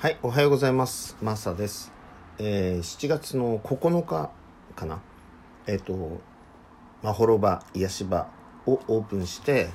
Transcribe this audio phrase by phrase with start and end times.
[0.00, 1.14] はい、おはようございます。
[1.20, 1.92] マサです。
[2.38, 4.30] えー7月の9日
[4.74, 5.02] かな？
[5.66, 6.22] えっ、と、
[7.02, 8.30] まほろば癒し場
[8.64, 9.68] をオープンして、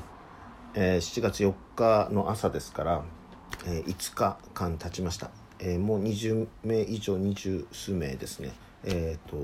[0.73, 3.03] えー7月4日の朝ですから、
[3.67, 5.29] えー5日間経ちました。
[5.59, 8.53] えもう20名以上、二十数名ですね。
[8.83, 9.37] えっ、と、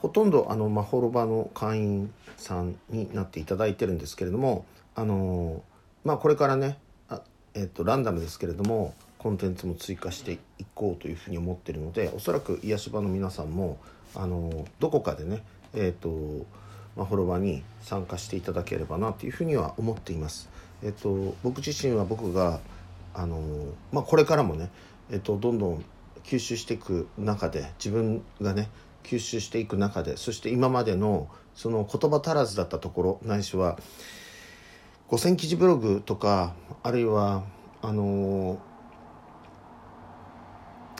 [0.00, 5.62] ほとんどあのまほろばの会員さんになっていただいてるんですけれども、あの
[6.04, 6.76] まあこれからね、
[7.08, 7.22] あ
[7.54, 10.38] えっ、とランダムですけれどもコンテンツも追加してい
[10.74, 13.78] こうというふうに思ってるので、おそらく癒し場の皆さんも
[14.14, 15.42] あのどこかでね、
[15.74, 16.46] えっ、と
[16.96, 20.48] まほろばに参加していただければなというふうには思っています。
[20.82, 22.60] えっ、と僕自身は僕が
[23.12, 23.40] あの
[23.92, 24.70] まあこれからもね、
[25.10, 25.84] えっ、とどんどん
[26.22, 28.68] 吸収していく中で自分がね
[29.02, 33.78] 吸収していく中でそして今までのその言葉足らずだったところないしは
[35.08, 37.44] 5000記事ブログとかあるいは
[37.80, 38.60] あの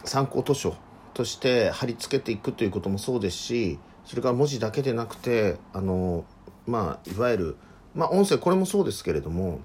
[0.08, 0.74] 参考図書
[1.12, 6.24] として貼り付けていくということもそうですしそれから文字だけでなくてあの
[6.66, 7.56] まあいわゆる
[7.94, 9.60] まあ音声これもそうですけれども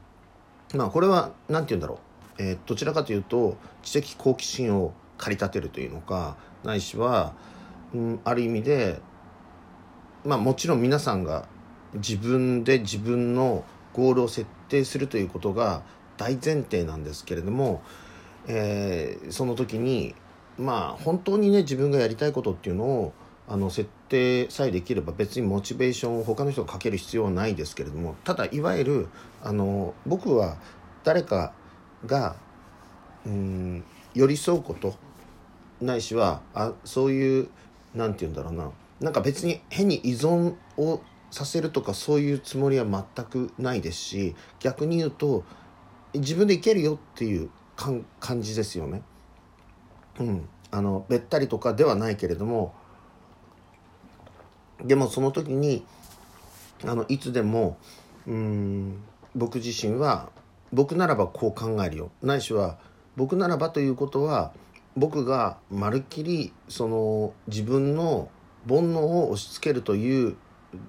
[0.74, 2.00] まあこれは何て言うんだろ
[2.40, 7.34] う、えーどちらかというと知的好奇心を駆り立てるというのかないしは、
[7.94, 9.00] うん、ある意味で
[10.26, 11.48] まあもちろん皆さんが
[11.94, 15.84] 自分で自分のゴールを設定するということが
[16.18, 17.82] 大前提なんですけれども、
[18.48, 20.16] えーその時に
[20.58, 23.14] まあ本当にね自分がやりたいことっていうのを
[23.48, 29.08] あの設定さえできれば別にモチベーションを他の人がかける必要はないですけれどもただいわゆる
[29.42, 30.58] あの僕は
[31.04, 31.54] 誰か
[32.06, 32.36] が
[33.26, 34.96] うん寄り添うこと
[35.82, 37.50] ないしはあそういう
[37.94, 41.02] なんて言うんだろうななんか別に変に依存を
[41.32, 45.44] させるとかそういうつもりは全くないですし逆に言うと
[46.14, 49.02] 自分でいけるよっていう感じですよね。
[50.20, 52.74] うん、あのべったりとかではないけれども
[54.84, 55.86] でもその時に
[56.86, 57.78] あのいつでも
[58.28, 59.04] うん
[59.36, 60.30] 僕自身は
[60.72, 62.12] 僕ならばこう考えるよ。
[62.22, 62.78] ないしは
[63.16, 64.54] 僕ならばということは
[64.96, 68.30] 僕がまるっきりその自分の
[68.68, 70.36] 煩悩を押し付けるという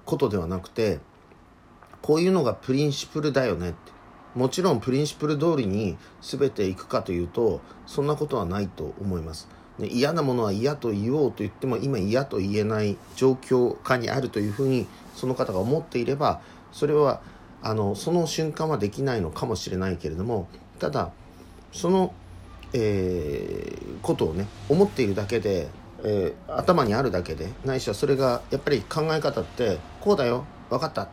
[0.05, 0.99] ことではなくて
[2.01, 3.94] こういうのがプリンシプルだよねって。
[4.35, 9.47] もちろんプリンシプル通りに全ていくかというとそんなことはないと思います。
[9.79, 16.39] ね、嫌なものは嫌と言おうと言っても今嫌と言えない状況下にあるというふうにその方が思っていれば
[16.71, 17.21] それは
[17.61, 20.47] あのその瞬間はできないのかもしれないけれども
[20.79, 21.11] ただ
[21.73, 22.13] その、
[22.73, 25.67] えーことをね思っているだけで、
[26.03, 31.09] えー頭にあるだけでないしはそれがやっぱり考え方ってこうだよ分かった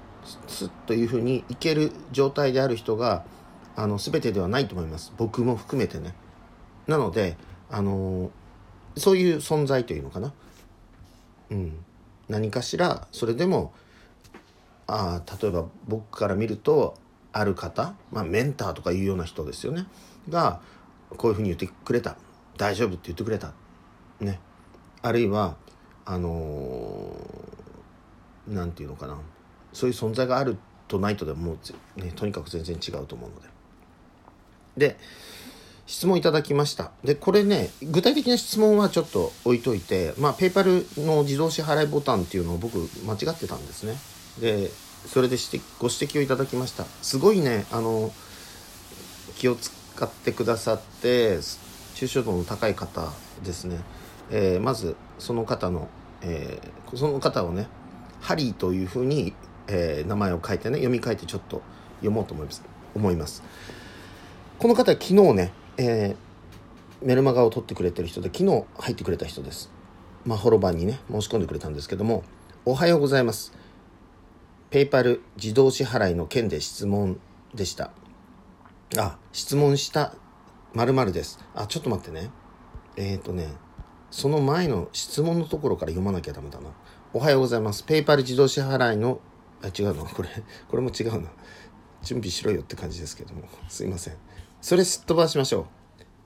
[0.46, 3.24] スッというふうにいける状態である人が
[3.76, 6.14] あの全てではないと思います僕も含めてね
[6.86, 7.36] なので
[7.70, 8.30] あの
[8.96, 10.32] そういう存在というのかな
[11.50, 11.84] うん
[12.28, 13.72] 何かしらそれでも
[14.86, 16.94] あ例えば僕から見ると
[17.32, 19.86] ある方、まあ、メンターとかいうような人ですよね
[20.28, 20.60] が
[21.16, 22.16] こういうふうに言ってくれた
[22.58, 23.52] 大丈夫って言ってくれた
[24.20, 24.38] ね
[25.00, 25.56] あるいは
[26.04, 27.52] あのー
[28.72, 29.18] ていうのかな
[29.72, 30.56] そういう存在がある
[30.88, 31.56] とないとでも
[31.96, 33.40] う、ね、とにかく全然違うと思うの
[34.76, 34.88] で。
[34.88, 34.96] で
[35.84, 36.92] 質問いただきました。
[37.04, 43.96] でこれね具体的な質問はちょっと置いといてまあペイパルの自動支払いボタンっていうのを僕間違ってたんですね。
[44.40, 44.70] で
[45.06, 46.84] それで指摘ご指摘をいただきました。
[47.02, 48.12] すごいねあの
[49.36, 49.72] 気を使
[50.04, 51.38] ってくださって
[51.94, 53.12] 抽象度の高い方
[53.44, 53.80] ですね、
[54.30, 55.88] えーまずその方の、
[56.22, 57.66] えーその方をね
[58.20, 59.34] ハリーというふうに、
[59.68, 61.62] えー名前を書いてね読み替えてちょっと
[61.96, 62.62] 読もうと思います。
[62.94, 63.42] 思います。
[64.58, 66.32] この方昨日ね、えー
[67.04, 69.70] メルマガを取ってくれてる人で昨日入ってくれた人です。
[70.24, 72.22] まほろばんにね申し込んでくれたんですけども
[72.64, 73.52] おはようございます。
[74.70, 77.20] ペイパル自動支払いの件で質問
[77.54, 77.90] でした。
[78.96, 80.14] あ質問した
[80.74, 81.44] 〇〇です。
[81.54, 82.30] あちょっと待ってね。
[82.96, 83.48] えっ、ー、とね
[84.10, 86.70] その前の質問のところから読まなきゃダメだな。
[87.12, 87.82] おはようございます。
[87.82, 89.20] ペイパル自動支払いの
[89.62, 90.04] あ違うの？
[90.04, 90.28] これ
[90.68, 91.30] これも違うな
[92.02, 94.14] 準備しろよって感じですけどもすいません
[94.60, 95.82] それすっ飛ばしましょう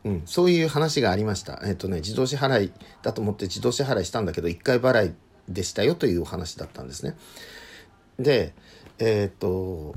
[0.07, 1.61] うん、そういう話がありました。
[1.65, 2.73] えっ、とね、自動支払い
[3.03, 5.15] だと思って自動支払いしたんだけど、1回払い
[5.49, 7.17] でしたよというお話だったんですね。
[8.17, 8.55] で、
[9.01, 9.97] えっ、と、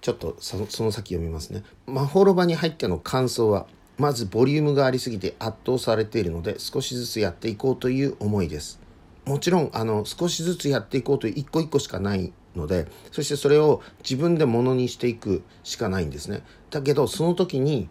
[0.00, 1.64] ちょっとそその先読みますね。
[1.86, 3.66] まほろばに入っての感想は、
[3.98, 8.78] まずボリュームがありすぎて圧倒されているので、少しずつやっていこうという思いです。
[9.24, 16.42] もちろん、あの、少しずつやっていこうという一個一個しかないので、そしてそれを自分でものにしていくしかないんですね。
[16.70, 17.88] だけど、その時に、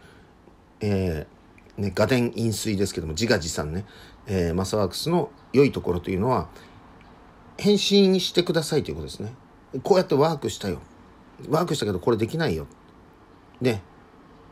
[0.81, 1.35] えー
[1.77, 3.85] ね、画電飲水ですけども自画自賛ね、
[4.27, 6.47] えー、マサワークスの良いところというのは
[7.57, 9.33] 返信してくださいということですね。
[9.83, 10.79] こうやってワークしたよ。
[11.49, 12.67] ワークしたけどこれできないよ。
[13.61, 13.81] ね。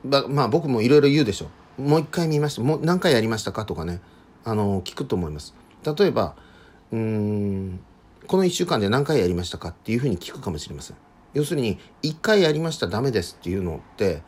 [0.03, 1.47] ままあ僕もいろいろ言うでしょ。
[1.77, 2.61] もう一回見ました。
[2.61, 4.01] もう何回やりましたかとかね。
[4.45, 5.53] あの聞くと思います。
[5.85, 6.35] 例えば
[6.91, 7.79] うーん
[8.27, 10.97] この1週間で何回やりましたかっていうふうに聞くかもしれません
[11.33, 14.21] 要するに1回やりましたダメですっていうのって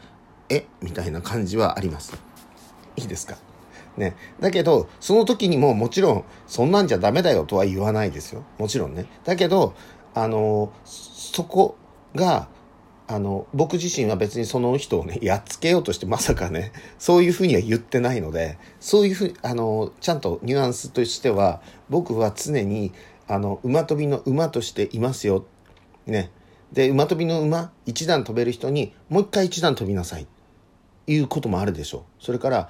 [0.50, 0.66] え？
[0.82, 2.18] みたいな感じはあります
[2.98, 3.38] いいですか？
[3.98, 4.16] ね。
[4.40, 8.44] だけど、その時にももちろん、そんなんじゃダメだよとは言わないですよ。
[8.58, 9.06] もちろんね。
[9.24, 9.74] だけど、
[10.14, 11.78] あの、そこ
[12.14, 12.48] が、
[13.08, 22.92] あの、僕自身は別にその人をね、やっつけようとしてまさかね、そういうふうには言ってないので、そういうふうに、あの、ちゃんとニュアンスとしては、僕は常に、
[23.28, 25.46] あの、馬跳びの馬としていますよ。
[26.06, 26.32] ね。
[26.72, 30.28] で、馬跳びの馬、一段飛べる人に、もう一回一段飛びなさい。
[31.08, 32.24] いうこともあるでしょう。
[32.24, 32.70] それから、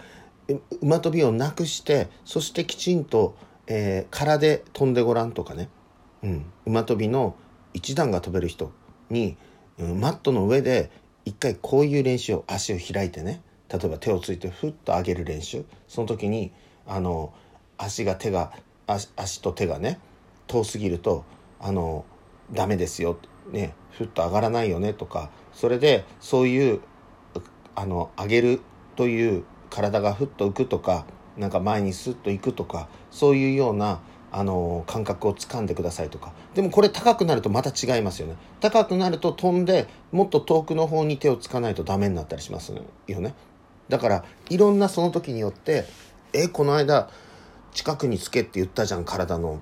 [0.82, 3.36] 馬跳びをなくしてそしてきちんと、
[3.66, 5.70] えー、空で飛んでごらんとかね、
[6.22, 7.36] うん、馬跳びの
[7.74, 8.72] 一段が飛べる人
[9.10, 9.38] に、
[9.78, 10.90] マットの上で
[11.26, 16.54] 一回こういう練習を足を開いてね例えば手をついてふっと上げる練習その時に
[16.88, 17.34] あの
[17.78, 18.54] 足が手が
[18.88, 20.00] 足と手がね
[20.48, 21.26] 遠すぎると
[21.60, 22.06] あの
[22.52, 23.18] ダメですよ、
[23.52, 26.82] ね、ふっと上がらないよねとかそれでそういう
[27.76, 28.62] あの上げる
[28.96, 31.06] という体がふっと浮くとか
[31.38, 34.00] なんか前にスッと行くとかそういうような
[34.32, 36.34] あの感覚をつかんでくださいとか。
[36.56, 38.36] でもこれ高くなるとまた違いますよね。
[38.60, 42.74] 高くなると飛んでもっと遠くの方に手をつかないとダメになったりします
[43.08, 43.34] よね。
[43.88, 45.86] だからいろんなその時によって
[46.34, 47.10] えこの間
[47.74, 49.62] 近くにつけって言ったじゃん体の。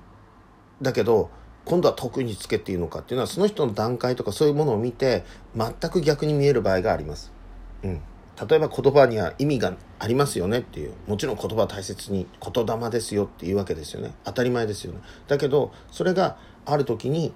[0.84, 1.30] だけど
[1.64, 5.24] 今度は遠くにつけっていうのかっていうのはその人の段階とかそういうものを見て
[5.56, 7.32] 全く逆に見える場合があります。
[7.82, 8.00] うん。
[8.48, 10.92] 例えば言葉には意味がありますよねっていう。
[11.06, 14.12] もちろん言葉は大切に言霊ですよっていうわけですよね。
[14.24, 15.00] 当たり前ですよね。
[15.26, 16.36] だけどそれが
[16.66, 17.32] ある時に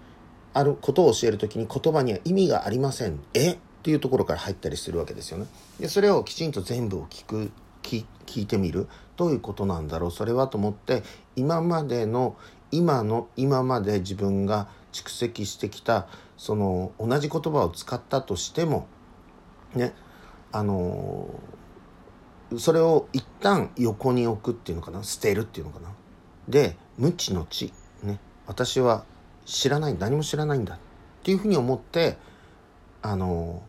[0.54, 3.20] あることを教える時に言葉には意味がありません。
[3.32, 3.52] え？
[3.52, 5.46] っていうところから入ったりするわけですよね。
[5.78, 7.50] でそれをきちんと全部を聞く
[7.82, 8.04] 聞
[8.42, 8.88] いてみる。
[9.16, 10.10] どういうことなんだろう？
[10.10, 11.02] それはと思って
[11.36, 12.36] 今までの
[12.70, 16.06] 今の今まで自分が蓄積してきた
[16.36, 18.86] その同じ言葉を使ったとしても
[19.74, 19.94] ね
[20.52, 21.28] あの
[22.56, 25.88] それを一旦横に置くっていうのかな捨てるっていうのかな。
[26.48, 27.72] で無知の知
[28.02, 29.04] ね私は
[29.44, 30.78] 知らない何も知らないんだっ
[31.22, 32.16] ていうふうに思って
[33.02, 33.62] あの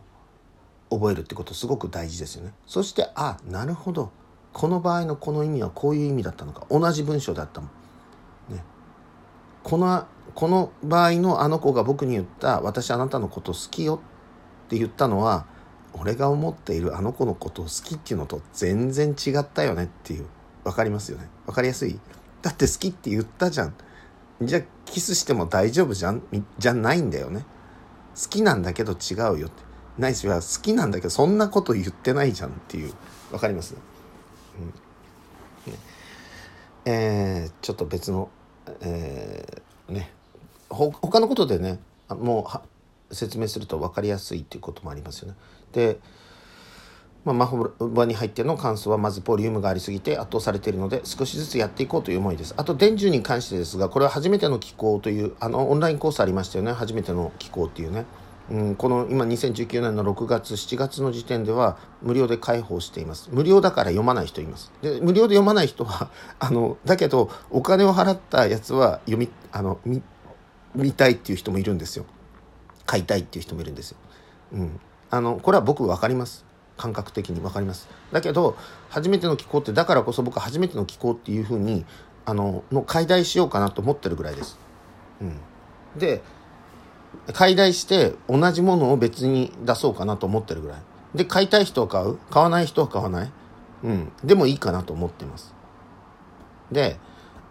[0.90, 2.52] 覚えるってことすごく大事ですよね。
[2.66, 4.10] そしてあなるほど。
[4.52, 6.66] この場合のこの意味はこういう意味だったのか。
[6.70, 7.70] 同じ文章だったもん、
[9.62, 14.00] このこの場合のあの子が僕に言った「私あなたのこと好きよ」
[14.66, 15.46] って言ったのは
[15.92, 20.26] 俺が思っているあの子のことを好きっていうのと全然違ったよねっていう
[20.64, 21.28] 分かりますよね？
[21.46, 21.98] 分かりやすい？
[22.42, 23.74] だって好きって言ったじゃん。
[24.40, 26.22] じゃあキスしても大丈夫じゃん？
[26.58, 27.44] じゃないんだよね？
[28.14, 29.62] 好きなんだけど違うよって。
[29.98, 32.94] ナイスは好きなんだけどそんなこと言ってないじゃんっていう。
[33.30, 33.74] 分かります、
[34.58, 35.72] うん。
[35.72, 35.78] ね、
[36.84, 38.30] えー、ちょっと別の
[38.80, 40.10] えー、ね
[40.68, 41.78] ほ他のことでね
[42.08, 42.46] も
[43.10, 45.34] う説明すると分かりやすいっていうこともありますよね。
[45.72, 45.98] で、
[47.24, 52.54] まあ、マホバに入っての感想はまずボリュームがありすぎて圧倒されているので少しずつやっていこうという思いです。
[52.56, 56.72] あと電柱に関してですがこれは初めての機構というあのオンラインコースありましたよね。
[56.72, 58.06] 初めての気候っていうね、
[58.50, 63.30] うん、この今2019年の6月7月の時点では無料で開放しています。
[63.32, 64.72] 無料だから読まない人います。
[64.82, 70.02] で無料で読まない人は あのだけどお金を払ったやつは読みあの見
[70.74, 72.06] 見たいっていう人もいるんですよ。
[72.86, 73.98] 買いたいっていう人もいるんですよ、
[74.52, 74.80] うん、
[75.10, 76.44] あのこれは僕分かります。
[76.76, 77.88] 感覚的に分かります。
[78.10, 78.56] だけど
[78.88, 81.84] 初めての気候ってだからこそ僕初めての気候っていうふうに
[82.24, 84.58] あのの解体しようかなと思ってるぐらいです、
[85.20, 85.36] うん、
[85.98, 86.22] で
[87.32, 90.82] 解体して同じものを別に出そうかなと思ってるぐらい。
[91.14, 92.16] で買いたい人は買う？
[92.30, 93.32] 買わない人は買わない？
[93.84, 94.12] うん。
[94.22, 95.54] でもいいかなと思ってます。
[96.70, 96.98] で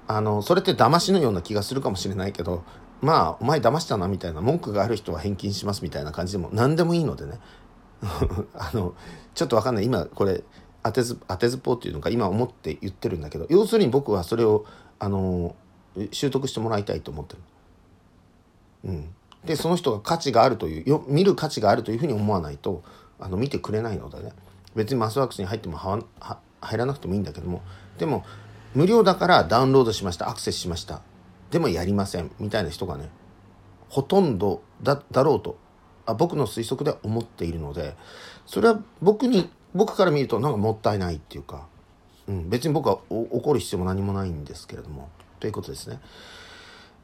[0.07, 2.63] あのそれって騙しのような気がするかもしれないけど
[3.01, 7.39] まあお前騙したなみたいな文句がある人は返金しますみたいな感じでも何でもいいのでね。
[8.55, 8.95] あの
[9.35, 9.85] ちょっとわかんない。
[9.85, 10.43] 今これ
[10.83, 14.65] 当てず当てずぽうっていうのか今思って言ってるんだけど要するに僕はそれを
[14.99, 15.55] あの
[16.11, 17.41] 習得してもらいたいと思ってる。
[18.85, 19.13] うん、
[19.45, 22.83] でその人が価値があるというよ見る価値があるというふうに思わないと
[23.19, 24.33] あの見てくれないのでね。
[24.75, 26.03] 別にマスワークスに入ってもは
[26.61, 27.61] 入らなくてもいいんだけども。
[27.97, 28.23] でも
[28.75, 31.01] 無料だからダウンロードしましたアクセスしました。
[31.51, 33.09] でもやりませんみたいな人がね
[33.89, 35.57] ほとんどだだろうと
[36.05, 37.95] あ僕の推測では思っているので
[38.45, 41.67] それは僕に僕から見るとなんかもったいないっていうか、
[42.27, 45.99] うん、別に僕は怒る必要も何もないんですけれどもということですね。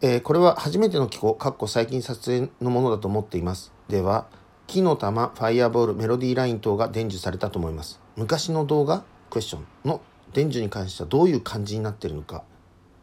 [0.02, 3.72] えー、これは初めての機構、かっこ最近撮影のものだと思っています。
[3.88, 4.28] では、
[4.68, 8.02] 木の玉、ファイアボール、メロディーライン等が伝授されたと思います。
[8.16, 10.02] 昔の動画、クエスチョンの
[10.34, 12.44] 伝授に関してはどういう感じになってるのか、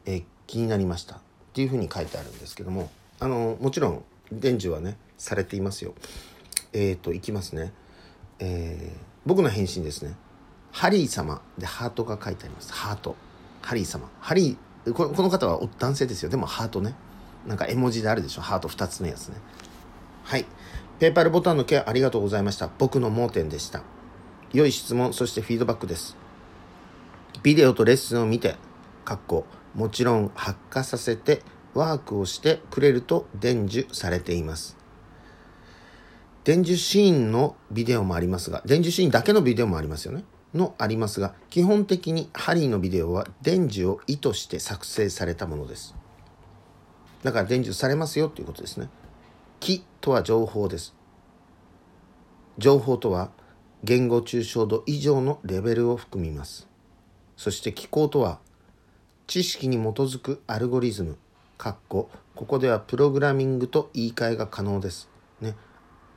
[0.05, 1.17] えー、気になりました。
[1.17, 1.19] っ
[1.55, 5.95] ていうふうに書いてあるんですけども、あの、もちろん伝授はね、されていますよ。
[6.73, 7.73] えっ、ー、と、いきますね。
[8.39, 10.15] えー、僕の返信ですね。
[10.73, 12.73] ハリー様でハートが書いてあります。
[12.73, 13.17] ハート。
[13.61, 14.09] ハリー様。
[14.21, 14.57] ハリー、
[14.91, 16.31] この方は男性ですよ。
[16.31, 16.95] でもハートね。
[17.47, 18.43] なんか絵文字であるでしょ。
[18.43, 19.37] ハート2つのやつね。
[20.25, 20.47] はい。
[20.99, 22.69] ペーパルボタンの件ありがとうございました。
[22.79, 23.83] 僕の盲点でした。
[24.53, 26.17] 良い質問、そしてフィードバックです。
[27.43, 28.57] ビデオとレッスンを見て、
[29.05, 31.43] かっこ、もちろん発火させて
[31.75, 34.77] ワークをしてくれると伝授されています。
[36.45, 40.25] 伝授シーンのビデオもありますが、伝授シーンだけのビデオもありますよね。
[40.55, 45.95] のありますが、基本的にハリーのビデオは伝授を意図して作成されたものです。
[47.23, 48.89] だから伝授されますよということですね。
[49.61, 50.95] 気とは情報です。
[52.59, 53.31] 情報とは
[53.85, 56.69] 言語抽象度以上のレベルを含みます。
[57.37, 58.39] そして機構とは
[59.27, 61.17] 知識に基づくアルゴリズム、
[61.57, 65.09] かっこここではプログラミングと言い換えが可能です。
[65.41, 65.55] ね。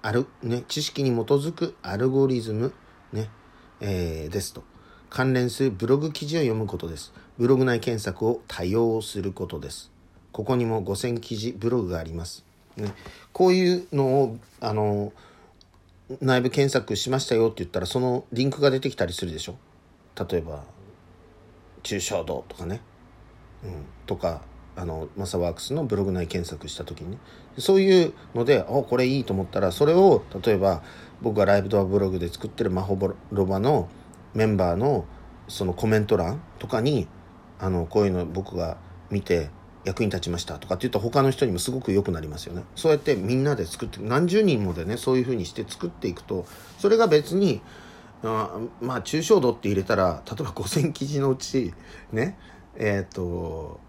[0.02, 2.74] ある、ね、知識に基づくアルゴリズム、
[3.12, 3.30] ね、
[3.82, 4.64] えー、ですと。
[5.10, 7.14] 関連するブログ記事を読むことです。
[7.38, 9.92] ブログ内検索を多用することです。
[10.32, 12.44] ここにも5000記事ブログがあります。
[12.76, 12.94] ね、
[13.32, 15.14] こういうのを、あの、
[16.22, 19.56] 内部検索しましたよって言ったら、そのリンクが出てきたりするでしょ。
[20.30, 20.64] 例えば、
[21.84, 22.82] 抽象度とかね。
[23.64, 24.42] うん、とか、
[24.78, 27.18] あのマサワークスのブログ内検索した時にね
[27.58, 30.84] そういうのでおこれいいと思ったらそれを例えば
[31.22, 32.98] 僕がライブドアブログで作ってるマホ
[33.32, 33.90] ロバの
[34.34, 35.06] メンバーの
[35.48, 37.08] そのコメント欄とかに
[37.60, 38.78] あのこういうの僕が
[39.10, 39.50] 見て
[39.86, 46.46] 役に立ちましたとかって言うと他の人にもすごく良くなりますよねそうやってみんなで作って何十人もでねそういうふうにして作っていくと
[46.80, 47.62] それが別に
[48.24, 51.74] あまあ抽象度って入れたら例えば5,000記事のうち
[52.12, 52.38] ね
[52.78, 53.80] えっ、と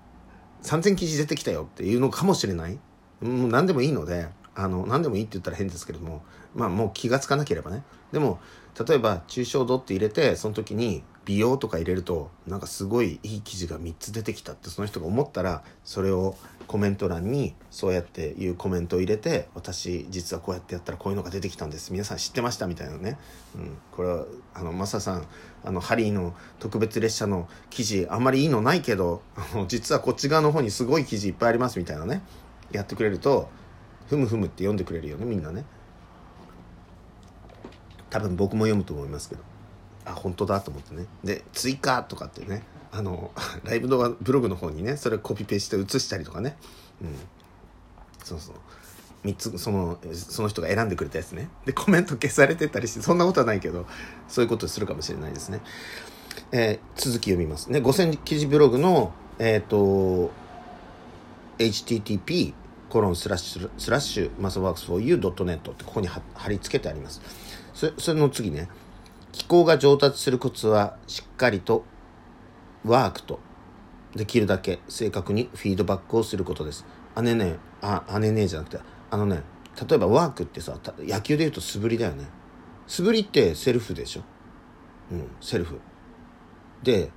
[0.63, 2.79] 3000記事出てきたよっていうのかもしれない。
[3.21, 6.23] もう何でもいいので、あの、何でもいいって言ったら変ですけれども、
[6.55, 7.85] まあもう気がつかなければね。
[8.11, 8.41] でも、
[8.87, 16.37] 例えば、抽象度って入れて、その時に美容とか入れると、なんかすごいいい記事が3つ出てきたってその人が思ったら、それを
[16.67, 21.93] コメント欄にそうやっていうコメントを入れて、私実はこうやってやったらこういうのが出てきたんです。
[21.93, 23.19] 皆さん知ってましたみたいなね。
[23.55, 23.79] うん。
[23.93, 25.27] これは、あの、マサさん、
[25.65, 29.23] あの、ハリーの特別列車の記事、あんまりいいのないけど、
[29.69, 32.23] 実はこっち側の方にすごい記事いっぱいありますみたいなね。
[32.73, 33.49] やってくれると、
[34.09, 35.65] ふむふむって読んでくれるよね、みんなね。
[38.11, 39.43] 多分僕も読むと思いますけど。
[40.07, 41.07] あ本当だと思ってね。
[41.25, 43.33] で追加とかってねあの
[43.65, 46.57] ライブ動画ブログの方にねそれコピペして写したりとかね。
[47.03, 47.09] うん。
[48.25, 48.55] そうそう。
[49.25, 51.51] 3つそのその人が選んでくれたやつね。
[51.67, 53.87] でコメント消されてたりしてそんなことはないけど
[54.29, 55.61] そういうことするかもしれないですね、
[56.53, 57.73] えー、続き読みます。
[57.73, 60.31] ね5000記事ブログのえっ、ー、と
[61.59, 62.55] http
[62.89, 67.21] コロンスラッシュスラッシュマサワークス 4u.net ってここに貼り付けてあります。
[67.75, 68.69] それそれの次ね
[69.33, 71.85] 気功が上達するコツはしっかりと
[72.85, 73.41] ワークと
[74.15, 76.87] できるだけ正確にフィードバックをすることです。
[77.23, 78.79] 姉ねあ姉ねじゃなくて
[79.11, 79.43] あのね
[79.89, 82.25] 例えばワークってさ野球で言うと素振りだよね。
[82.87, 84.23] 素振りってセルフでしょ。
[85.13, 85.81] うんセルフ。
[86.83, 87.11] で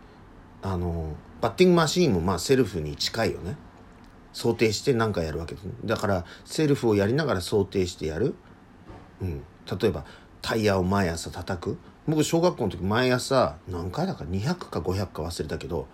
[0.61, 3.55] あのバッティングマシーンもまあセルフに近いよね。
[4.33, 8.35] 想定して何かやるわけですだからセルフをやりながら想定してやる、
[9.21, 9.43] うん、
[9.79, 10.05] 例えば
[10.41, 11.77] タイヤを毎朝叩く。
[12.07, 15.87] 僕小学校の時毎朝何回だか200か500か忘れたけど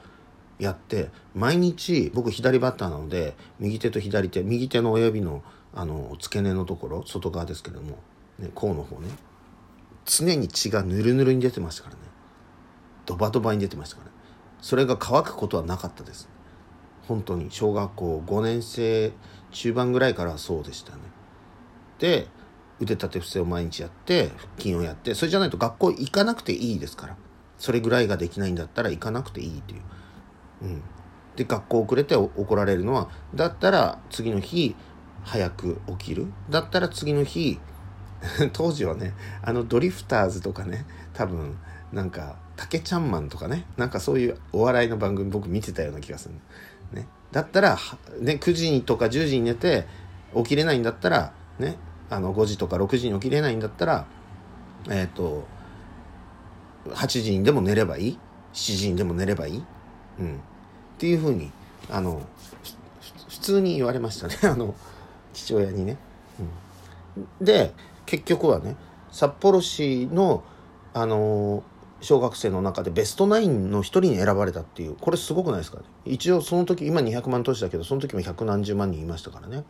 [0.59, 7.97] やって毎日僕左バッターなので右手と左手右手の親指のあの付け根のところ外側ですけども、
[8.39, 9.09] ね、甲の方ね。
[10.05, 12.01] 常に血がぬるぬるに出てましたからね。
[13.05, 14.15] ドバドバに出てましたからね。
[14.61, 16.29] それが乾くことはなかったです。
[17.07, 19.11] 本当に小学校5年生
[19.51, 21.01] 中盤ぐらいからそうでしたね。
[21.99, 22.27] で
[22.79, 27.17] 腕立て伏せを毎日やって腹筋をやってそれじゃないと学校行かなくていいですから。
[27.57, 29.81] それぐらいができないんだったら行かなくていいっていう。
[30.63, 30.81] うん、
[31.35, 34.75] で学校遅れて怒られるのはだったら次の日
[35.23, 36.27] 早く起きる。
[36.49, 37.59] だったら次の日
[38.53, 41.57] 当時はねあのドリフターズとかね多分
[41.91, 46.35] なんかたけちゃんマンとかねなんかそういうお笑いの番組僕見てたような気がする、
[46.91, 47.77] ね、だったら、
[48.21, 49.85] ね、9時とか10時に寝て
[50.35, 51.77] 起きれないんだったらね
[52.09, 54.05] あの5時とか6時に起きれないんだったら
[54.89, 55.45] えっ、ー、と
[56.89, 58.19] 8時にでも寝ればいい
[58.53, 59.63] ？7時にでも寝ればいい、
[60.19, 60.39] うん、っ
[60.97, 61.51] ていうふうに
[61.89, 62.21] あの
[63.27, 64.37] 普通に言われましたね。
[64.49, 64.75] あの
[65.33, 65.97] 父親にね。
[67.19, 67.73] うん、で
[68.05, 68.75] 結局はね
[69.11, 70.43] 札幌市の
[70.93, 71.63] あの
[72.05, 75.83] 小学生の中でベストナインの一人に選ばれたっていうこれすごくないですかね？
[76.05, 79.63] 一応その時今200万都市だけどその時も百何十万人いましたからね。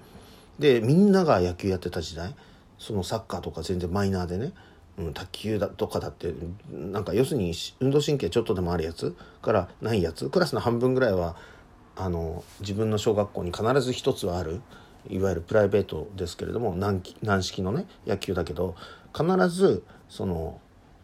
[0.60, 2.36] でみんなが野球やってた時代
[2.78, 4.52] そのサッカーとか全然マイナーでね、
[4.98, 6.34] うん、卓球だとかだって
[6.70, 11.38] なんか要するに運動神経ちょっとでもあるやつからないやつクラスの半分ぐらいは
[11.96, 14.62] あの自分の小学校に必ず一つはある
[15.08, 17.02] いわゆるプライベートですけれども軟
[17.44, 18.76] 式のね野球だけど
[19.16, 20.60] 必ずその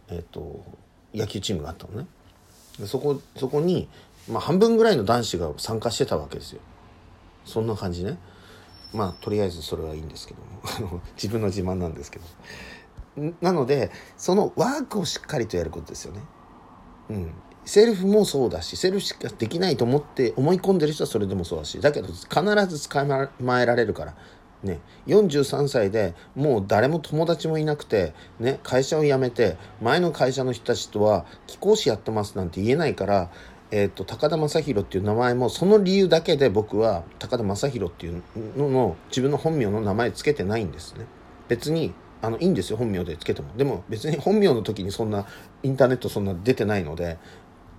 [0.10, 0.66] えっ、と
[1.14, 2.08] 野球チームがあったのね。
[2.80, 3.88] でそこそこに、
[4.30, 6.62] まあ、半分ぐらいの男子が参加してたわけですよ。
[7.46, 8.18] そんな感じね。
[8.94, 11.02] まあとりあえずそれはいいんですけども。
[11.16, 12.26] 自分の自慢なんですけど。
[13.42, 16.22] なのでそのワークをしっかりとやることですよね。
[17.10, 17.34] うん。
[17.66, 22.24] セルフもそうだしセルフしかできないと思って思い込んでる人はそれでもそうだしだけど必
[22.68, 23.06] ず捕
[23.40, 24.16] まえられるから。
[24.64, 33.32] ね、43歳でもう誰も友達もいなくて、ね、会社を辞めて前の会社の人たちとは貴公子やってますなんて言えないから、
[33.72, 38.22] えーと、高田正宏っていう名前もその理由だけで僕は高田正宏っていう
[38.56, 41.06] のの自分の本名の名前つけてないんですね。
[41.48, 45.26] 別にあのいいんですよ本名でつけてもでも別に本名の時にそんな
[45.64, 47.18] インターネットそんな出てないので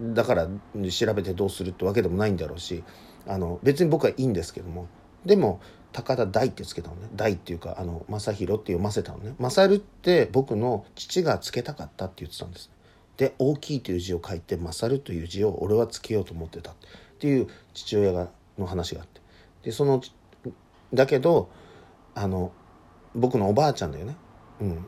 [0.01, 0.49] だから
[0.91, 2.83] 調べてどうするってわけでもないんだろうし
[3.27, 4.89] あの別に僕はいいんですけども
[5.25, 5.61] でも
[5.93, 7.09] 高田大ってつけたのね。
[7.15, 9.35] 大っていうかあの正弘って読ませたのね。
[9.39, 12.71] 勝って僕の父がつけたかったって言ってたんです。
[13.17, 16.73] で大きいという字を書いて勝るという字を俺はつけようと思ってた。
[16.73, 16.75] っ
[17.19, 19.21] ていう父親がの話があって。
[19.65, 20.03] でその
[20.93, 21.51] だけど
[22.15, 22.53] あの
[23.15, 24.17] 僕のおばあちゃんだよね。
[24.61, 24.87] うん。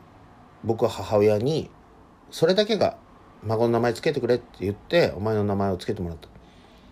[0.63, 1.69] 僕は母親に
[2.31, 2.97] それだけが
[3.43, 6.27] 孫の名前つけてくれって言ってお前の名前をつけてもらった。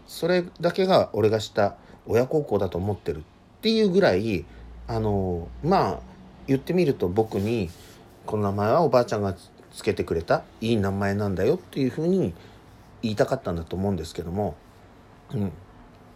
[0.05, 3.23] それだけが俺がした親孝行だと思ってる
[3.63, 4.43] っていうぐらい
[4.89, 5.99] あのまあ
[6.47, 7.69] 言ってみると僕に
[8.25, 9.37] この名前はおばあちゃんが
[9.73, 12.33] つけてくれたいい名前なんだよっていうふうに
[13.01, 14.57] 言いたかったんだと思うんですけども、
[15.33, 15.53] うん、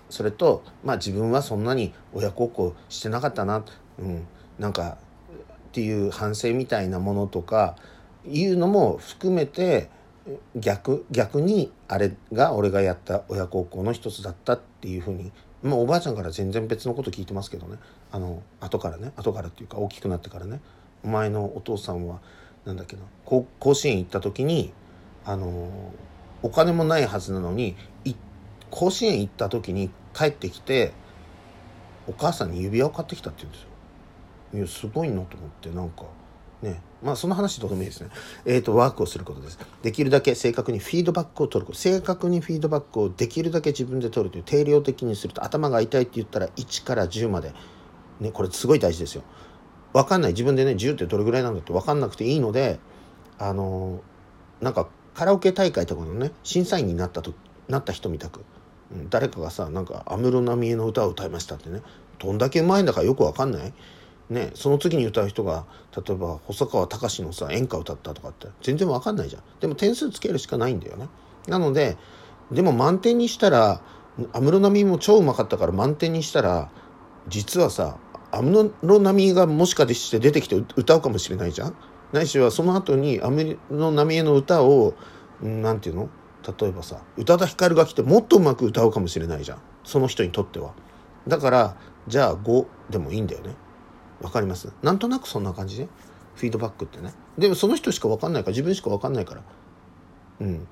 [0.10, 3.63] それとまあ自分はそんなに親孝行してなかったな、
[3.97, 4.27] うん、
[4.60, 4.97] なんか
[5.67, 7.77] っていう反省みたいなものとか
[8.25, 9.89] いうのも含めて
[10.57, 15.31] 逆逆にあれが俺がやった親孝行の一つだったっていうふうに
[15.67, 17.77] まあ、おばあちゃんから全然別のこと聞いてますけどね。
[18.12, 19.12] あの後からね。
[19.15, 20.62] 後からっていうか大きくなってからね。
[21.03, 22.19] お前のお父さんは
[22.65, 23.01] なんだっけな。
[23.25, 24.73] 甲子園行った時に
[25.25, 25.69] あの
[26.41, 27.75] お金もないはずなのに
[28.71, 30.93] 甲子園行った時に帰ってきて
[32.08, 33.67] お母さんに指輪を買ってきたって言うんですよ。
[34.53, 36.06] いやすごいなと思ってなんか。
[36.61, 38.09] ねまあその話どうでもいいですね。
[38.45, 39.59] えっ、ー、とワークをすることです。
[39.83, 41.77] できるだけ正確にフィードバックを取ること。
[41.77, 47.53] 正確にフィードバックをできるだけ自分で取るという定量的にすると頭が痛いって言ったら1から10まで。
[48.19, 49.21] ね、これすごい大事ですよ。
[49.93, 50.31] わかんない。
[50.31, 52.79] 自分でね、10ってどれぐらいなんだってわかんなくていいので、
[53.37, 57.33] あのー、なんかカラオケ大会とかのね、審査員になったと、
[57.67, 58.43] なった人みたく。
[59.09, 61.81] 誰かがさ、なんか安室奈美恵の歌を歌いましたってね。
[62.19, 63.73] どんだけうまいんだかよくわかんない
[64.29, 69.41] ね、その次に歌う人が例えば細川隆のさ演歌歌ったとかって全然わかんないじゃん。
[69.61, 71.07] でも点数つけるしかないんだよね。
[71.47, 71.97] なので
[72.51, 73.81] でも満点にしたら
[74.33, 76.69] 安室奈美も超うまかったから満点にしたら
[77.29, 77.97] 実はさ
[78.31, 81.75] 安室奈美がもしかして出てきて歌うかもしれないじゃん。
[82.11, 84.93] ないしはその後に安室奈美恵の歌を
[85.41, 86.09] 何て言うの？
[86.59, 89.61] 例えばさ宇多田ヒカルが来てもっとうまく歌うかもしれないじゃん。
[89.85, 90.73] その人にとっては。
[91.27, 93.55] だからじゃあ5でもいいんだよね。
[94.21, 94.71] わかります？
[94.82, 95.77] なんとなくそんな感じ？
[95.77, 95.88] で
[96.36, 97.13] フィードバックってね。
[97.38, 99.41] でもその人しか分かんないから自分しか分かんないから。
[100.41, 100.67] うん。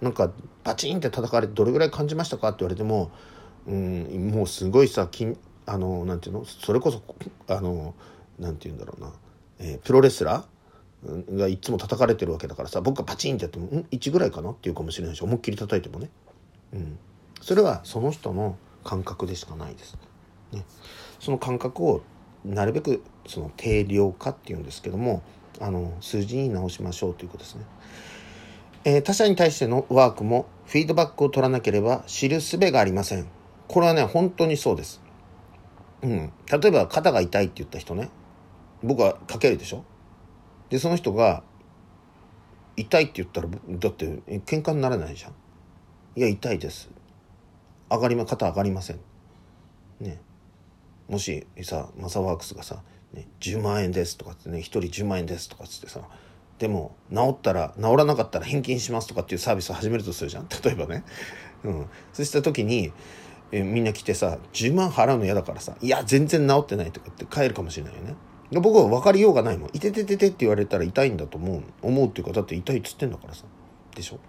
[0.00, 0.30] なんか
[0.64, 3.10] バチンって叩かれてどれぐらい感じましたかって言われても
[3.66, 5.26] うんもうすごいさき
[5.66, 6.44] あのなんていうの？
[6.44, 7.02] それこそ
[7.48, 7.94] あの
[8.38, 9.12] なんて言うんだろうな、
[9.58, 10.44] えー、プロレスラー？
[11.36, 16.10] がいつも叩かれてるわけだからさ僕がパチンってやっても「ん1ぐらいかな?」っていうかもしれないし思いっきり叩いてもね、
[16.74, 16.98] うん、
[17.40, 19.96] それはその人の感覚でしかないです。
[20.52, 20.62] ね、
[21.18, 22.02] その感覚を
[22.44, 25.22] なるべくその定量化っていうんですけども
[25.60, 27.64] あの数字に直しましょうということですね。
[28.84, 33.26] えー、他者に対してのワークもフィードバックを取らなければ知る術がありません。
[33.68, 35.02] これはね、本当にそうです。
[36.02, 36.32] うん。
[36.50, 38.08] 例えば肩が痛いって言った人ね、
[38.82, 39.84] 僕はかけるでしょ
[40.70, 41.42] で、その人が、
[42.76, 44.06] 痛いって言ったら、だって
[44.46, 45.32] 喧嘩にならないじゃん。
[46.16, 46.88] いや、痛いです。
[47.90, 49.00] 上がりま、肩上がりません。
[50.00, 50.20] ね。
[51.10, 56.00] もしさマサワークスがさ、ね「10万円です」とかってね「1人10万円です」とかっつってさ
[56.60, 60.46] でも治ったら治らなかったら返金しますとかっていうサービスを始めるとするじゃん。
[60.62, 61.02] 例えばね、
[61.64, 62.92] うん、そうした時に
[63.50, 68.14] えみんな来てさ10万払うの嫌だからさいや全然治ってないとかって帰るかもしれないよね。
[68.52, 73.44] 僕は分かりようがないもん「いてててて」って言われたら痛いんだと思う思うっていうかだって痛いっつってんだからさ。
[73.96, 74.20] でしょ。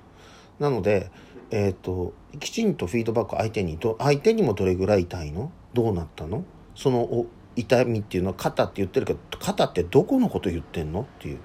[0.59, 1.11] なので
[1.51, 5.51] えっ、ー、ときちんとフィードバック相手にと相手にもどれぐらい痛いの？
[5.73, 6.45] どうなったの？
[6.75, 11.39] その痛みっていうのは肩って言ってるけど肩ってどこのこと言ってんのっていう。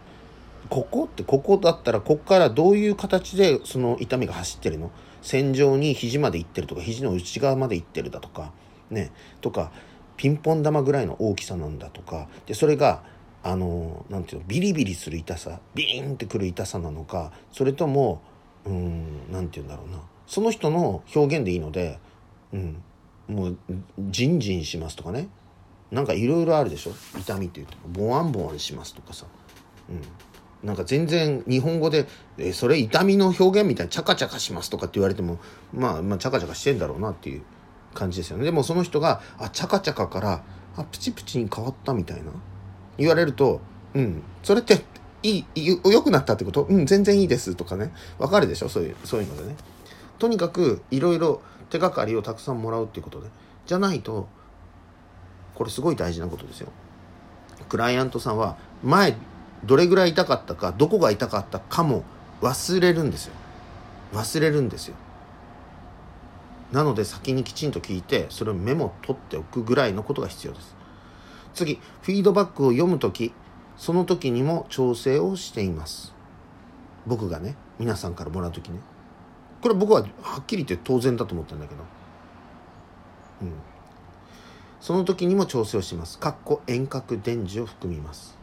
[0.68, 4.90] ここってここだったらここからどういう形でその痛みが走ってるの？
[5.22, 8.52] 線状に肘まで行ってるとか肘の内側まで行ってるだとか
[8.90, 9.12] ね。
[9.40, 9.70] とか
[10.16, 12.28] ピンポン玉ぐらいの大きさなんだとか。
[12.46, 13.04] でそれが
[13.44, 18.20] あのなんていうのビリビリする痛さビーンってくる痛さなのかそれとも
[18.64, 20.00] うんなんて言うんだろうな。
[20.26, 22.00] その人の表現でいいので、
[22.52, 22.82] うん、
[23.28, 23.58] もう
[23.98, 25.28] ジンジンしますとかね
[25.90, 26.92] なんかいろいろあるでしょ？
[27.18, 29.26] 痛みって言ってボワンボワンしますとかさ、
[29.88, 32.06] うん、なんか全然日本語で、
[32.38, 35.38] えそれ痛みの表現みたいにチャカチャカしますとかって言われても、
[35.72, 37.42] まあ、まあ、チャカチャカしてんだろうなっていう
[37.94, 38.44] 感じですよね。
[38.44, 40.44] でもその人が、あ、チャカチャカから、
[40.76, 42.32] あ、プチプチに変わったみたいな。
[42.98, 43.60] 言われると、
[43.94, 44.84] うん、それって
[45.22, 46.64] いい、良くなったってこと？
[46.64, 47.92] うん、全然いいですとかね。
[48.18, 48.68] わかるでしょ？
[48.68, 49.56] そういう、そういうのでね。
[50.18, 53.28] とにかく、いろいろ手がかりをたくさんもらうっていうことで。
[53.66, 54.28] じゃないと、
[55.54, 56.68] これすごい大事なことですよ。
[57.68, 59.16] クライアントさんは、前
[59.64, 62.04] どれぐらい痛かったかどこが痛かったかも
[62.42, 63.34] 忘れるんですよ
[64.12, 64.96] 忘れるんですよ
[66.72, 70.74] なので先にきちんと聞いてそれをメモ取っておくぐらいのことが必要です
[71.54, 73.32] 次フィードバックを読む時
[73.76, 76.14] その時にも調整をしています
[77.06, 78.80] 僕がね皆さんからもらう時ね
[79.60, 81.82] これ僕ははっきり言って当然だと思ってるんだけど。
[83.42, 83.52] うん。
[84.80, 86.18] その時にも調整をします。
[86.18, 88.36] かっこ遠隔伝授を含みます。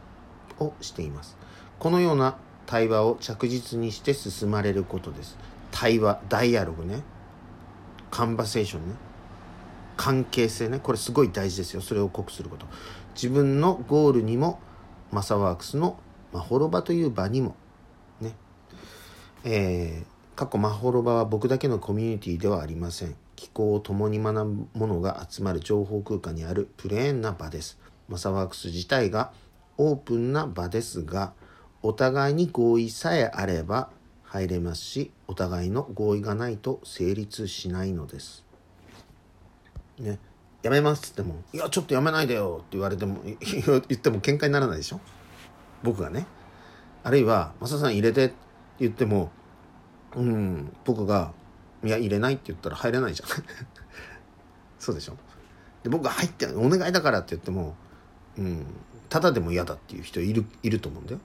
[0.60, 1.36] をしています。
[1.78, 5.36] このような対話を着実にして進まれることです。
[5.70, 7.02] 対話ダイアログね。
[8.10, 8.94] カンバセーションね。
[9.96, 10.80] 関係性ね。
[10.80, 11.80] これすごい大事ですよ。
[11.80, 12.66] それを濃くすること。
[13.14, 14.60] 自分のゴールにも
[15.10, 15.98] マサワークスの
[16.32, 17.54] まほろばという場にも
[18.20, 18.34] ね。
[19.44, 29.32] えー、過去まほろばは僕だけのコミュニティではありません気候を共に学ぶ者が集まる情報空間にあるプレーンな場ですマサワークス自体が
[29.78, 31.32] オープンな場ですが
[31.82, 33.90] お互いに合意さえあれば
[34.24, 38.44] 入れますしお互いの合意がないと成立しないのです。
[39.98, 40.18] ね
[40.62, 43.34] やめますっつっても「いやちょっとやめないでよ」って言われても 言
[43.78, 45.00] っても喧嘩にならないでしょ？
[45.82, 46.26] 僕がね。
[47.04, 48.34] あるいは「マサさん入れて」って
[48.80, 49.30] 言っても
[50.16, 50.76] うん。
[50.84, 51.32] 僕が
[51.84, 53.28] 「いや入れない」って言ったら入れないじゃん。
[54.78, 55.16] そうでしょ。
[55.82, 57.74] で僕が入って「お願いだから」って言っても
[58.38, 58.66] うん。
[59.08, 61.20] ただでも嫌だっていう人いるいると思うんだよ。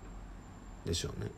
[0.86, 1.32] でしょうね。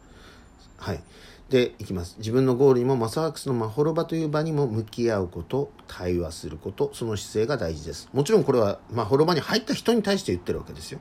[0.77, 1.01] はい。
[1.49, 2.15] でいきます。
[2.17, 8.09] 自分のゴールにもマサワークスのまほろばという場にも向き合うこと対話することその姿勢が大事です。
[8.13, 10.99] もちろんこれはまほろばに入った人に対して言ってるわけですよ。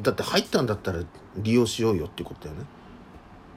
[0.00, 1.02] だって入ったんだったら
[1.36, 2.66] 利用しようよってことだよね。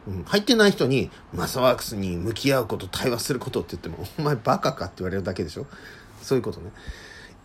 [0.08, 5.68] うん、入ってない人にマサワークスに向き合うこと対話することって言ってもお前バカかって言われるだけでしょ？
[6.22, 6.72] そういうことね。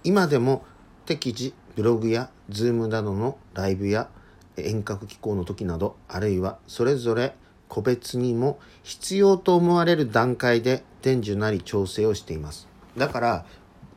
[0.05, 0.65] 今でも
[1.05, 4.09] 適時ブログや Zoom などのライブや
[4.57, 7.35] 遠隔機構の時などあるいはそれぞれ
[7.69, 12.69] 個別にも必要と思われる段階で伝授なり調整をしています。
[12.97, 13.47] だから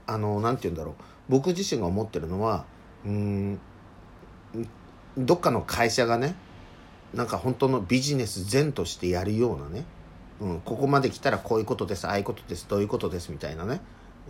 [0.06, 0.96] あの何て言うんだろう。
[1.30, 2.66] 僕自身が思ってるのは
[3.06, 3.60] うん
[5.18, 6.36] どっかの会社がね
[7.14, 9.86] なんか本当のビジネス全としてやるようなね、
[10.40, 13.82] うん、ここまで来たらこういうことですああいうことですどういうことですみたいなね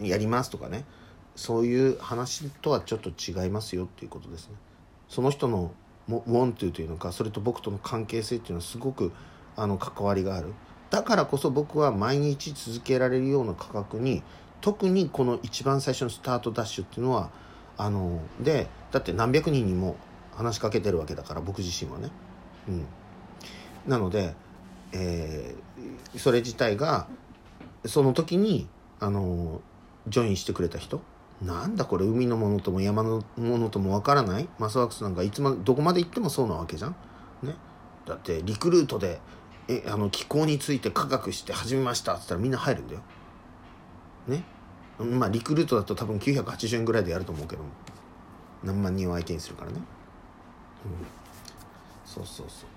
[0.01, 0.85] やりますとかね
[1.35, 4.55] そういう話とはちょっと違いますよっていうことですね。
[5.07, 5.71] その人の
[6.09, 9.11] ウォンというというのかそれと僕との関係性っていうのはすごく
[9.55, 10.53] あの関わりがある
[10.89, 14.23] だからこそ僕は毎日続けられるような価格に
[14.61, 17.29] 特にこの一番最初のスタートダッシュっていうのは
[17.77, 19.95] あのでだって何百人にも
[20.35, 22.09] 話しかけてるわけだから僕自身はね。
[22.69, 22.85] うん、
[23.87, 24.35] なので、
[24.93, 27.07] えー、それ自体が
[27.85, 28.67] その時に
[28.99, 29.61] あの
[30.07, 31.01] ジョインしてくれた人
[31.41, 36.95] なんだこれ海のものとも山のものともわからないマスワークスなんかいつまどこまで行ってもそうなわけじゃん。
[37.43, 37.55] ね、
[38.05, 39.19] だってリクルートで
[39.69, 43.01] えあの気候について科学して始めましたっつったらみんな入るんだよ。
[44.27, 44.43] ね。
[44.99, 47.63] まあリクルートだと多分980円ぐらいでやると思うけど
[48.63, 49.77] 何万人を相手にするからね。
[50.85, 50.91] うん、
[52.13, 52.69] そうそうそう。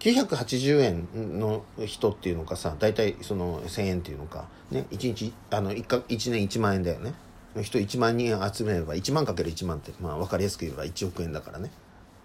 [0.00, 7.14] 980円の人っていうのかさ大体その1000円っていうのかね1日あの 1, 1年1万円だよね。
[7.62, 11.70] 人1万人集めれば1万かける1万ってまあ分かりやすく言えば1億円だからね。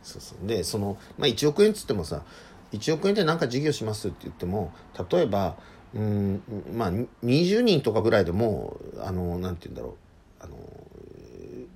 [0.04, 0.48] そうそう。
[0.48, 2.24] でその、まあ、1億円っつってもさ
[2.74, 4.74] 1億円で何か事業しますって言っても
[5.10, 5.56] 例えば
[5.94, 6.42] うん
[6.74, 6.92] まあ
[7.24, 9.96] 20人とかぐらいでもあのなんて言うんだろう。
[10.42, 10.56] あの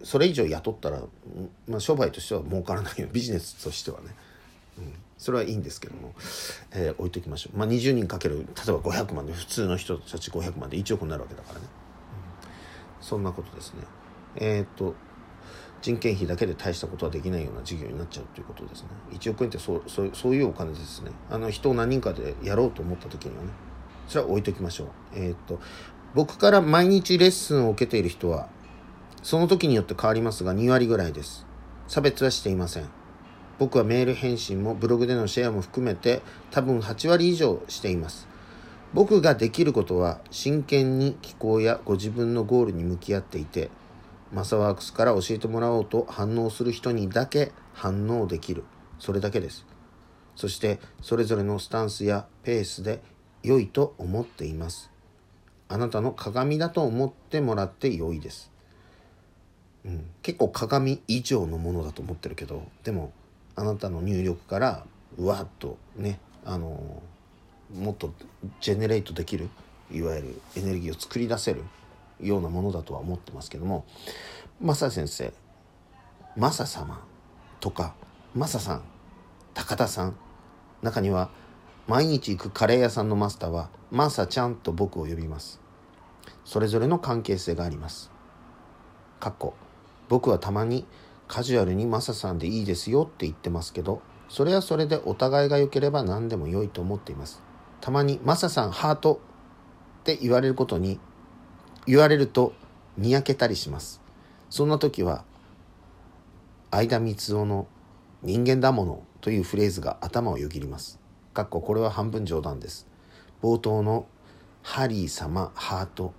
[0.03, 1.01] それ以上雇ったら、
[1.67, 3.07] まあ、商売としては儲からないよ。
[3.11, 4.07] ビジネスとしてはね、
[4.77, 6.13] うん、それはいいんですけども、
[6.71, 11.65] えー、置いときましょう、まあ、20人かける例えば500万で普通の人たち500万で1億になるわけだからね、
[12.99, 13.81] うん、そんなことですね。
[14.35, 14.95] えー、っと
[15.81, 18.87] 人件費だけで大したことはできないような事業になっちゃうということですね。
[19.11, 21.11] 1億円ってそうそうそういうお金ですね。
[21.29, 23.49] あの人を何人かでやろうと思った時にはね。
[24.07, 24.87] それは置いときましょう。
[25.13, 25.59] えー、っと
[26.15, 28.47] 僕から毎日レッスンを受けている人は
[29.23, 31.45] その時によって変わりますが2割ぐらいです。
[31.87, 33.02] 差別はしていません。
[33.59, 38.27] 僕はメール返信もブログでのシェアも含めて多分8割以上しています
[38.93, 43.69] 僕ができることは真剣に気候やご自分のゴールに向き合っていて
[44.33, 48.63] マサワークスから教えてもらおうと反応する人にだけ反応できる。
[48.97, 49.65] それだけです。
[50.35, 53.03] そしてそれぞれのスタンスやペースで
[53.43, 54.89] 良いと思っています。
[55.69, 58.51] あなたの鏡だと思ってもらって良いです。
[59.85, 63.11] うん、結構鏡以上のものだと思ってるけどでも
[63.55, 64.85] あなたの入力から
[65.17, 67.01] うわっとねあの
[67.73, 68.13] もっと
[68.59, 69.49] ジェネレートできる
[69.91, 71.63] いわゆるエネルギーを作り出せる
[72.21, 73.85] ようなものだとは思ってますけども
[74.61, 75.33] マサ先生
[76.35, 77.05] マサ様
[77.59, 77.95] とか
[78.33, 78.83] マサさん
[79.53, 80.15] 高田さん
[80.81, 81.29] 中には
[81.87, 85.59] 毎日行くカレー屋さんのマスターはマサちゃんと僕を呼びます。
[86.45, 88.09] それぞれの関係性があります。
[89.19, 89.53] かっこ
[90.09, 90.85] 僕はたまに
[91.33, 97.41] カジュアルにマサさんでいいですよって言ってますけどそれはそれでお互いが良ければ何でも良いと思っています
[97.81, 99.19] たまにマサさんハート
[100.01, 100.99] って言われることに
[101.85, 102.53] 言われると
[102.97, 104.01] にやけたりします。
[104.49, 105.23] そんな時は
[106.71, 107.67] 相田光雄の
[108.21, 110.99] 人間だものというフレーズが頭をよぎります。
[111.33, 112.87] かっここれは半分冗談です。
[113.41, 114.05] 冒頭の
[114.61, 116.13] ハリー様ハート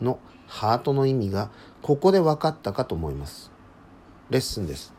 [0.00, 1.50] のハートの意味が
[1.82, 3.53] ここで分かったかと思います。
[4.34, 4.92] レッスンです。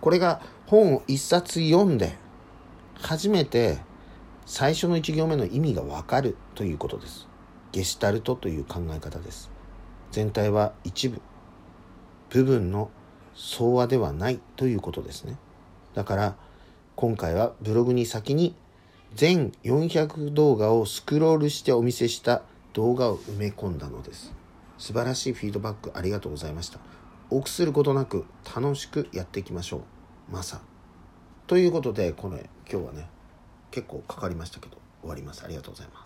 [0.00, 2.16] これが本を一冊読んで
[2.94, 3.78] 初めて
[4.44, 7.28] 最初の一行目の意味が分かるということです。
[7.76, 9.50] ゲシュタルトという考え方です
[10.10, 11.20] 全体は一部
[12.30, 12.90] 部分の
[13.34, 15.36] 総和ではないということですね
[15.94, 16.36] だから
[16.94, 18.54] 今回はブログに先に
[19.14, 22.40] 全400動画をスクロールしてお見せした
[22.72, 24.32] 動画を埋め込んだのです
[24.78, 26.78] 素晴らしいフィードバックありがとうございました
[27.30, 30.32] 臆することなく楽しくやっていきましょう。
[30.32, 30.60] マサ。
[31.46, 33.08] ということでこれ今日はね
[33.70, 35.44] 結構かかりましたけど終わります。
[35.44, 36.04] ありがとうございま